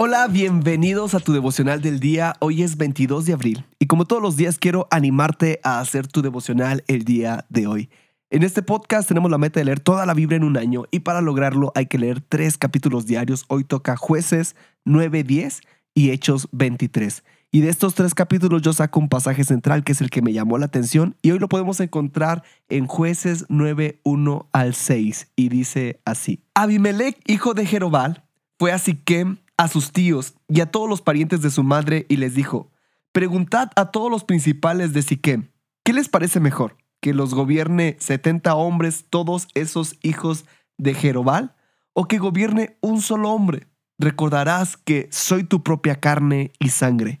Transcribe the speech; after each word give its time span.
Hola, 0.00 0.28
bienvenidos 0.28 1.14
a 1.14 1.18
tu 1.18 1.32
devocional 1.32 1.82
del 1.82 1.98
día. 1.98 2.36
Hoy 2.38 2.62
es 2.62 2.76
22 2.76 3.26
de 3.26 3.32
abril 3.32 3.66
y 3.80 3.88
como 3.88 4.04
todos 4.04 4.22
los 4.22 4.36
días 4.36 4.56
quiero 4.56 4.86
animarte 4.92 5.58
a 5.64 5.80
hacer 5.80 6.06
tu 6.06 6.22
devocional 6.22 6.84
el 6.86 7.02
día 7.02 7.46
de 7.48 7.66
hoy. 7.66 7.90
En 8.30 8.44
este 8.44 8.62
podcast 8.62 9.08
tenemos 9.08 9.28
la 9.28 9.38
meta 9.38 9.58
de 9.58 9.64
leer 9.64 9.80
toda 9.80 10.06
la 10.06 10.14
Biblia 10.14 10.36
en 10.36 10.44
un 10.44 10.56
año 10.56 10.84
y 10.92 11.00
para 11.00 11.20
lograrlo 11.20 11.72
hay 11.74 11.86
que 11.86 11.98
leer 11.98 12.20
tres 12.20 12.56
capítulos 12.56 13.06
diarios. 13.06 13.44
Hoy 13.48 13.64
toca 13.64 13.96
jueces 13.96 14.54
9, 14.84 15.24
10 15.24 15.62
y 15.94 16.10
Hechos 16.12 16.48
23. 16.52 17.24
Y 17.50 17.62
de 17.62 17.68
estos 17.68 17.96
tres 17.96 18.14
capítulos 18.14 18.62
yo 18.62 18.72
saco 18.72 19.00
un 19.00 19.08
pasaje 19.08 19.42
central 19.42 19.82
que 19.82 19.90
es 19.90 20.00
el 20.00 20.10
que 20.10 20.22
me 20.22 20.32
llamó 20.32 20.58
la 20.58 20.66
atención 20.66 21.16
y 21.22 21.32
hoy 21.32 21.40
lo 21.40 21.48
podemos 21.48 21.80
encontrar 21.80 22.44
en 22.68 22.86
jueces 22.86 23.46
9, 23.48 23.98
1 24.04 24.48
al 24.52 24.74
6 24.74 25.32
y 25.34 25.48
dice 25.48 26.00
así. 26.04 26.44
Abimelech, 26.54 27.18
hijo 27.26 27.52
de 27.52 27.66
Jerobal, 27.66 28.22
fue 28.60 28.70
a 28.70 28.78
Siquem 28.78 29.38
a 29.58 29.68
sus 29.68 29.92
tíos 29.92 30.34
y 30.48 30.60
a 30.60 30.70
todos 30.70 30.88
los 30.88 31.02
parientes 31.02 31.42
de 31.42 31.50
su 31.50 31.62
madre 31.62 32.06
y 32.08 32.16
les 32.16 32.34
dijo, 32.34 32.70
preguntad 33.12 33.70
a 33.76 33.90
todos 33.90 34.10
los 34.10 34.24
principales 34.24 34.94
de 34.94 35.02
Siquem, 35.02 35.50
¿qué 35.84 35.92
les 35.92 36.08
parece 36.08 36.40
mejor? 36.40 36.78
¿Que 37.00 37.12
los 37.12 37.34
gobierne 37.34 37.96
70 37.98 38.54
hombres 38.54 39.06
todos 39.10 39.48
esos 39.54 39.96
hijos 40.02 40.46
de 40.78 40.94
Jerobal? 40.94 41.56
¿O 41.92 42.06
que 42.06 42.18
gobierne 42.18 42.78
un 42.80 43.02
solo 43.02 43.30
hombre? 43.30 43.66
Recordarás 43.98 44.76
que 44.76 45.08
soy 45.10 45.42
tu 45.42 45.64
propia 45.64 45.96
carne 45.96 46.52
y 46.60 46.68
sangre. 46.68 47.20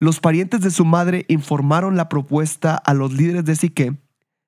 Los 0.00 0.20
parientes 0.20 0.62
de 0.62 0.70
su 0.70 0.86
madre 0.86 1.26
informaron 1.28 1.96
la 1.96 2.08
propuesta 2.08 2.76
a 2.76 2.94
los 2.94 3.12
líderes 3.12 3.44
de 3.44 3.56
Siquem. 3.56 3.98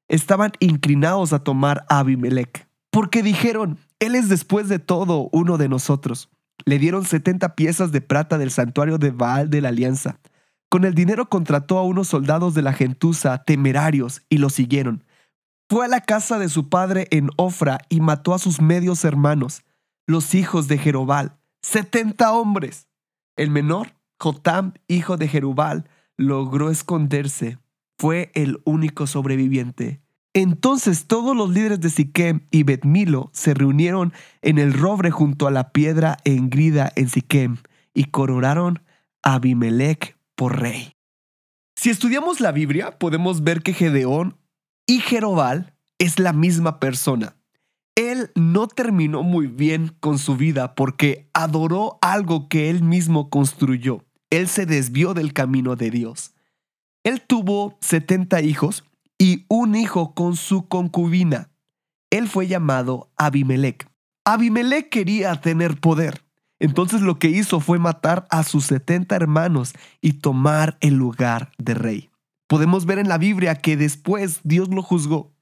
Estaban 0.09 0.52
inclinados 0.60 1.34
a 1.34 1.45
tomar 1.45 1.84
a 1.90 1.98
Abimelech, 1.98 2.66
porque 2.90 3.23
dijeron, 3.23 3.78
él 3.98 4.14
es 4.14 4.30
después 4.30 4.68
de 4.68 4.78
todo 4.78 5.28
uno 5.32 5.59
de 5.59 5.68
nosotros 5.68 6.30
le 6.65 6.78
dieron 6.78 7.05
70 7.05 7.55
piezas 7.55 7.92
de 7.92 8.01
plata 8.01 8.38
del 8.38 8.51
santuario 8.51 8.98
de 8.98 9.10
Baal 9.10 9.51
de 9.51 9.60
la 9.60 9.68
Alianza. 9.68 10.18
Con 10.68 10.85
el 10.85 10.95
dinero 10.95 11.29
contrató 11.29 11.79
a 11.79 11.85
unos 11.85 12.09
soldados 12.09 12.54
de 12.54 12.63
la 12.63 12.73
gentuza 12.73 13.45
temerarios 13.45 14.23
y 14.29 14.38
lo 14.38 14.51
siguieron. 14.51 15.04
Fue 15.68 15.85
a 15.85 15.88
la 15.88 16.01
casa 16.01 16.38
de 16.38 16.48
su 16.48 16.68
padre 16.68 17.09
en 17.10 17.30
Ofra 17.37 17.79
y 17.88 18.01
mató 18.01 18.35
a 18.35 18.38
sus 18.38 18.60
medios 18.60 19.04
hermanos, 19.04 19.63
los 20.07 20.35
hijos 20.35 20.68
de 20.68 20.79
Jerobal, 20.79 21.37
70 21.63 22.32
hombres. 22.32 22.88
El 23.37 23.51
menor, 23.51 23.95
Jotam, 24.20 24.74
hijo 24.87 25.16
de 25.16 25.29
Jerubal, 25.29 25.88
logró 26.16 26.70
esconderse. 26.70 27.59
Fue 27.98 28.30
el 28.35 28.60
único 28.65 29.07
sobreviviente. 29.07 30.01
Entonces 30.37 31.06
todos 31.06 31.34
los 31.34 31.48
líderes 31.48 31.80
de 31.80 31.88
Siquem 31.88 32.40
y 32.51 32.62
Betmilo 32.62 33.30
se 33.32 33.54
reunieron 33.54 34.12
en 34.42 34.59
el 34.59 34.74
robre 34.74 35.10
junto 35.10 35.46
a 35.46 35.51
la 35.51 35.70
piedra 35.73 36.18
engrida 36.24 36.92
en 36.95 37.09
Siquem 37.09 37.56
y 37.95 38.04
coronaron 38.04 38.82
a 39.23 39.37
Abimelech 39.37 40.18
por 40.34 40.60
rey. 40.60 40.92
Si 41.74 41.88
estudiamos 41.88 42.40
la 42.40 42.52
Biblia, 42.52 42.98
podemos 42.98 43.45
ver 43.45 43.62
que 43.62 43.73
Gedeón 43.73 44.37
y 44.87 45.01
Jerobal 45.01 45.73
es 45.98 46.18
la 46.18 46.34
misma 46.34 46.80
persona. 46.80 47.38
Él 47.95 48.30
no 48.34 48.68
terminó 48.68 49.23
muy 49.23 49.46
bien 49.46 49.96
con 50.01 50.18
su 50.18 50.37
vida 50.37 50.74
porque 50.74 51.30
adoró 51.32 51.96
algo 52.02 52.51
que 52.51 52.68
él 52.68 52.82
mismo 52.82 53.30
construyó. 53.30 54.04
Él 54.29 54.48
se 54.48 54.66
desvió 54.66 55.14
del 55.14 55.32
camino 55.32 55.76
de 55.76 55.90
Dios. 55.90 56.34
Él 57.04 57.23
tuvo 57.23 57.79
70 57.80 58.42
hijos 58.42 58.84
y 59.18 59.45
un 59.48 59.74
hijo 59.74 60.14
con 60.14 60.36
su 60.36 60.68
concubina. 60.68 61.50
Él 62.10 62.28
fue 62.28 62.46
llamado 62.46 63.10
Abimelech. 63.16 63.88
Abimelech 64.25 64.88
quería 64.88 65.41
tener 65.41 65.81
poder. 65.81 66.25
Entonces 66.58 67.03
lo 67.03 67.19
que 67.19 67.28
hizo 67.28 67.60
fue 67.60 67.78
matar 67.78 68.26
a 68.31 68.42
sus 68.42 68.66
70 68.66 69.14
hermanos 69.14 69.75
y 70.00 70.14
tomar 70.14 70.78
el 70.81 70.94
lugar 70.94 71.53
de 71.58 71.75
rey. 71.75 72.10
Podemos 72.47 72.86
ver 72.86 72.98
en 72.98 73.08
la 73.08 73.19
Biblia 73.19 73.56
que 73.56 73.76
después 73.76 74.41
Dios 74.44 74.68
lo 74.68 74.82
juzgó. 74.82 75.32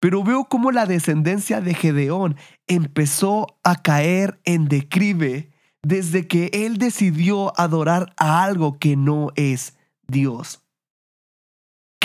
Pero 0.00 0.22
veo 0.22 0.44
cómo 0.44 0.70
la 0.72 0.86
descendencia 0.86 1.60
de 1.60 1.74
Gedeón 1.74 2.36
empezó 2.66 3.58
a 3.64 3.82
caer 3.82 4.38
en 4.44 4.68
declive 4.68 5.50
desde 5.82 6.26
que 6.26 6.50
él 6.52 6.78
decidió 6.78 7.58
adorar 7.58 8.12
a 8.16 8.44
algo 8.44 8.78
que 8.78 8.96
no 8.96 9.30
es 9.36 9.76
Dios. 10.06 10.65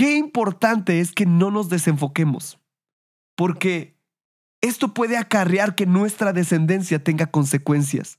Qué 0.02 0.18
importante 0.18 1.00
es 1.00 1.12
que 1.12 1.28
no 1.28 1.52
nos 1.52 1.70
desenfoquemos, 1.70 2.60
porque 3.36 4.00
esto 4.60 4.96
puede 4.96 5.16
acarrear 5.16 5.76
que 5.76 5.86
nuestra 5.86 6.34
descendencia 6.34 7.04
tenga 7.04 7.28
consecuencias. 7.28 8.18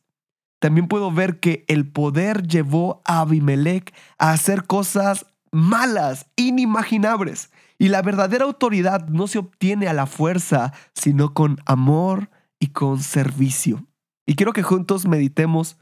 También 0.60 0.86
puedo 0.86 1.10
ver 1.10 1.40
que 1.40 1.64
el 1.66 1.90
poder 1.90 2.46
llevó 2.46 3.02
a 3.04 3.18
Abimelech 3.18 3.92
a 4.16 4.30
hacer 4.30 4.68
cosas 4.68 5.26
malas, 5.50 6.26
inimaginables. 6.36 7.50
Y 7.78 7.88
la 7.88 8.00
verdadera 8.00 8.44
autoridad 8.44 9.08
no 9.08 9.26
se 9.26 9.38
obtiene 9.38 9.88
a 9.88 9.92
la 9.92 10.06
fuerza, 10.06 10.72
sino 10.94 11.34
con 11.34 11.58
amor 11.66 12.30
y 12.60 12.68
con 12.68 13.02
servicio. 13.02 13.88
Y 14.24 14.36
quiero 14.36 14.52
que 14.52 14.62
juntos 14.62 15.08
meditemos 15.08 15.78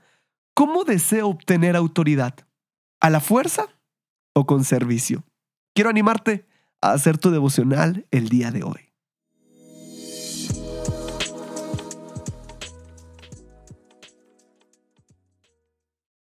cómo 0.54 0.84
deseo 0.84 1.28
obtener 1.28 1.76
autoridad, 1.76 2.36
a 3.00 3.10
la 3.10 3.20
fuerza 3.20 3.66
o 4.32 4.46
con 4.46 4.64
servicio 4.64 5.24
quiero 5.75 5.91
animarte 5.91 6.47
a 6.81 6.92
hacer 6.92 7.19
tu 7.19 7.31
devocional 7.31 8.06
el 8.10 8.28
día 8.28 8.50
de 8.50 8.62
hoy. 8.62 8.89